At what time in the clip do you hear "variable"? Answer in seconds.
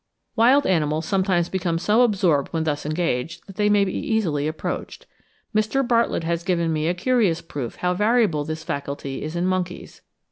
7.93-8.43